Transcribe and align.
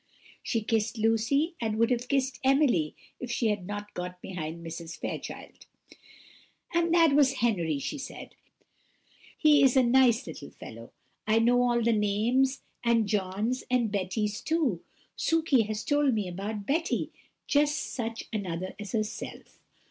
She 0.41 0.63
kissed 0.63 0.97
Lucy, 0.97 1.53
and 1.61 1.77
would 1.77 1.91
have 1.91 2.07
kissed 2.07 2.39
Emily 2.43 2.95
if 3.19 3.29
she 3.29 3.49
had 3.49 3.67
not 3.67 3.93
got 3.93 4.19
behind 4.19 4.65
Mrs. 4.65 4.99
Fairchild. 4.99 5.67
"And 6.73 6.91
that 6.91 7.13
was 7.13 7.33
Henry," 7.33 7.77
she 7.77 7.99
said, 7.99 8.29
"who 8.29 8.29
stood 8.29 8.31
at 8.31 8.31
the 8.31 8.77
gate: 8.79 9.37
he 9.51 9.63
is 9.63 9.77
a 9.77 9.83
nice 9.83 10.25
little 10.25 10.49
fellow! 10.49 10.91
I 11.27 11.37
know 11.37 11.61
all 11.61 11.83
the 11.83 11.93
names, 11.93 12.63
and 12.83 13.07
John's 13.07 13.63
and 13.69 13.91
Betty's 13.91 14.41
too. 14.41 14.81
Sukey 15.15 15.67
has 15.67 15.83
told 15.85 16.15
me 16.15 16.27
about 16.27 16.65
Betty 16.65 17.11
just 17.45 17.77
such 17.93 18.25
another 18.33 18.73
as 18.79 18.93
herself. 18.93 19.59